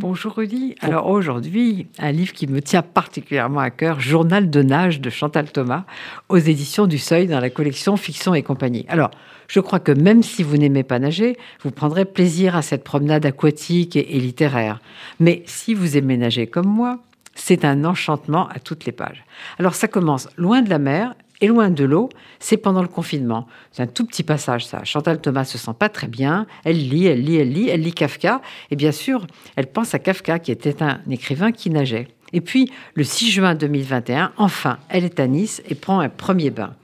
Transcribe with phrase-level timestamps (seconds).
[0.00, 0.76] Bonjour Rudy.
[0.80, 5.50] Alors aujourd'hui, un livre qui me tient particulièrement à cœur, Journal de nage de Chantal
[5.50, 5.86] Thomas,
[6.28, 8.86] aux éditions du Seuil dans la collection Fiction et compagnie.
[8.88, 9.10] Alors,
[9.48, 13.26] je crois que même si vous n'aimez pas nager, vous prendrez plaisir à cette promenade
[13.26, 14.78] aquatique et, et littéraire.
[15.18, 17.00] Mais si vous aimez nager comme moi,
[17.34, 19.24] c'est un enchantement à toutes les pages.
[19.58, 22.08] Alors ça commence loin de la mer et loin de l'eau,
[22.38, 23.46] c'est pendant le confinement.
[23.70, 24.84] C'est un tout petit passage, ça.
[24.84, 26.46] Chantal Thomas se sent pas très bien.
[26.64, 28.42] Elle lit, elle lit, elle lit, elle lit Kafka.
[28.70, 32.08] Et bien sûr, elle pense à Kafka, qui était un écrivain qui nageait.
[32.32, 36.50] Et puis, le 6 juin 2021, enfin, elle est à Nice et prend un premier
[36.50, 36.74] bain.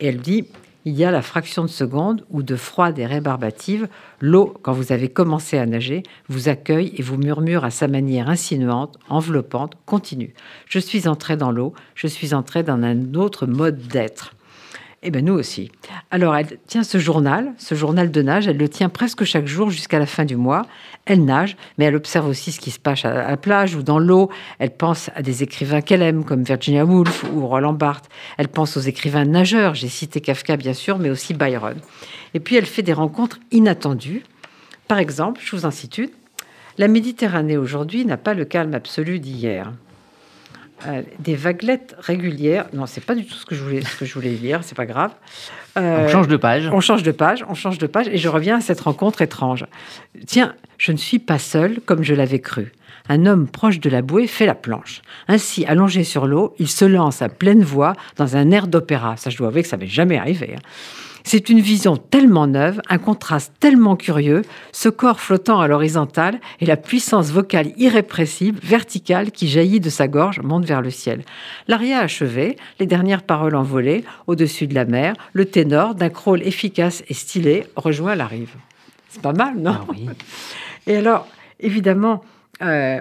[0.00, 0.46] Et elle dit
[0.86, 3.88] il y a la fraction de seconde où, de froide et rébarbative,
[4.20, 8.30] l'eau, quand vous avez commencé à nager, vous accueille et vous murmure à sa manière
[8.30, 10.32] insinuante, enveloppante, continue.
[10.68, 14.35] Je suis entrée dans l'eau, je suis entrée dans un autre mode d'être.
[15.08, 15.70] Eh bien, nous aussi.
[16.10, 19.70] Alors, elle tient ce journal, ce journal de nage, elle le tient presque chaque jour
[19.70, 20.62] jusqu'à la fin du mois.
[21.04, 24.00] Elle nage, mais elle observe aussi ce qui se passe à la plage ou dans
[24.00, 24.30] l'eau.
[24.58, 28.08] Elle pense à des écrivains qu'elle aime, comme Virginia Woolf ou Roland Barthes.
[28.36, 31.76] Elle pense aux écrivains nageurs, j'ai cité Kafka bien sûr, mais aussi Byron.
[32.34, 34.24] Et puis, elle fait des rencontres inattendues.
[34.88, 36.10] Par exemple, je vous en cite une.
[36.78, 39.72] La Méditerranée aujourd'hui n'a pas le calme absolu d'hier.
[40.86, 42.66] Euh, des vaguelettes régulières.
[42.74, 44.74] Non, c'est pas du tout ce que je voulais, ce que je voulais lire, c'est
[44.74, 45.10] pas grave.
[45.78, 46.68] Euh, on change de page.
[46.70, 49.64] On change de page, on change de page, et je reviens à cette rencontre étrange.
[50.26, 52.72] Tiens, je ne suis pas seule comme je l'avais cru.
[53.08, 55.00] Un homme proche de la bouée fait la planche.
[55.28, 59.16] Ainsi, allongé sur l'eau, il se lance à pleine voix dans un air d'opéra.
[59.16, 60.56] Ça, je dois avouer que ça m'est jamais arrivé.
[60.56, 60.62] Hein.
[61.28, 66.66] C'est une vision tellement neuve, un contraste tellement curieux, ce corps flottant à l'horizontale et
[66.66, 71.24] la puissance vocale irrépressible, verticale, qui jaillit de sa gorge monte vers le ciel.
[71.66, 77.02] L'aria achevé, les dernières paroles envolées, au-dessus de la mer, le ténor, d'un crawl efficace
[77.08, 78.54] et stylé, rejoint la rive.
[79.08, 79.78] C'est pas mal, non?
[79.80, 80.06] Ah oui.
[80.86, 81.26] Et alors,
[81.58, 82.22] évidemment,
[82.62, 83.00] euh,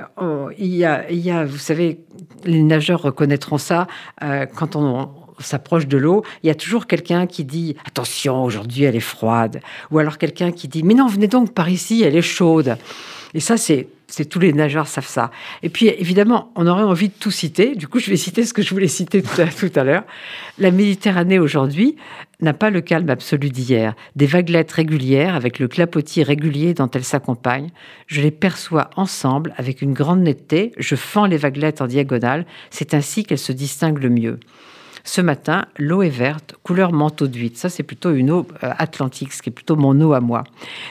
[0.57, 1.99] il, y a, il, y a, vous savez,
[2.43, 3.85] les nageurs reconnaîtront ça
[4.23, 5.11] euh, quand on,
[5.43, 9.61] s'approche de l'eau, il y a toujours quelqu'un qui dit attention, aujourd'hui elle est froide,
[9.91, 12.77] ou alors quelqu'un qui dit mais non, venez donc par ici, elle est chaude.
[13.33, 15.31] Et ça, c'est c'est tous les nageurs savent ça.
[15.63, 17.75] Et puis évidemment, on aurait envie de tout citer.
[17.75, 20.03] Du coup, je vais citer ce que je voulais citer tout à, tout à l'heure.
[20.57, 21.95] La Méditerranée aujourd'hui
[22.39, 23.95] n'a pas le calme absolu d'hier.
[24.15, 27.71] Des vaguelettes régulières avec le clapotis régulier dont elles s'accompagnent.
[28.07, 30.71] Je les perçois ensemble avec une grande netteté.
[30.77, 32.45] Je fends les vaguelettes en diagonale.
[32.69, 34.39] C'est ainsi qu'elles se distinguent le mieux.
[35.07, 37.59] Ce matin, l'eau est verte, couleur manteau d'huître.
[37.59, 40.43] Ça, c'est plutôt une eau euh, atlantique, ce qui est plutôt mon eau à moi.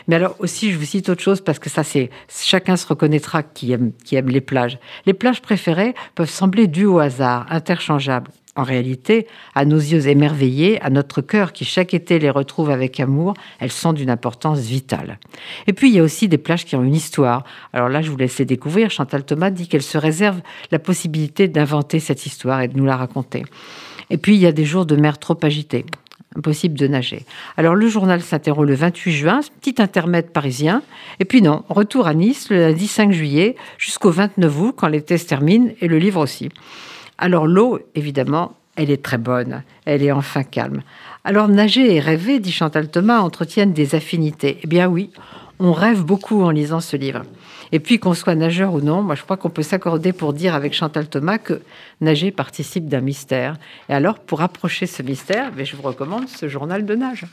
[0.06, 3.42] Mais alors aussi, je vous cite autre chose parce que ça, c'est chacun se reconnaîtra
[3.42, 4.78] qui aime, qui aime les plages.
[5.04, 8.30] Les plages préférées peuvent sembler dues au hasard, interchangeables.
[8.56, 9.26] En réalité,
[9.56, 13.72] à nos yeux émerveillés, à notre cœur qui chaque été les retrouve avec amour, elles
[13.72, 15.18] sont d'une importance vitale.
[15.66, 17.42] Et puis, il y a aussi des plages qui ont une histoire.
[17.72, 18.92] Alors là, je vous laisse les découvrir.
[18.92, 22.96] Chantal Thomas dit qu'elle se réserve la possibilité d'inventer cette histoire et de nous la
[22.96, 23.42] raconter.
[24.10, 25.84] Et puis, il y a des jours de mer trop agités.
[26.36, 27.24] Impossible de nager.
[27.56, 30.82] Alors, le journal s'interrompt le 28 juin, petit intermède parisien.
[31.20, 35.02] Et puis, non, retour à Nice le lundi 5 juillet jusqu'au 29 août, quand les
[35.02, 36.48] tests terminent, et le livre aussi.
[37.18, 39.62] Alors, l'eau, évidemment, elle est très bonne.
[39.84, 40.82] Elle est enfin calme.
[41.22, 44.58] Alors, nager et rêver, dit Chantal Thomas, entretiennent des affinités.
[44.64, 45.10] Eh bien, oui,
[45.60, 47.22] on rêve beaucoup en lisant ce livre.
[47.74, 50.54] Et puis, qu'on soit nageur ou non, moi, je crois qu'on peut s'accorder pour dire
[50.54, 51.60] avec Chantal Thomas que
[52.00, 53.56] nager participe d'un mystère.
[53.88, 57.24] Et alors, pour approcher ce mystère, ben, je vous recommande ce journal de nage.